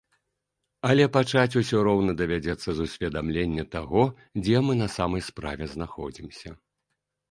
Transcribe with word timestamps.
Але 0.89 1.05
пачаць 1.17 1.57
усё 1.61 1.77
роўна 1.89 2.17
давядзецца 2.23 2.69
з 2.81 2.89
усведамлення 2.91 3.69
таго, 3.79 4.01
дзе 4.43 4.67
мы 4.67 4.83
на 4.85 4.93
самай 4.99 5.29
справе 5.31 5.73
знаходзімся. 5.79 6.61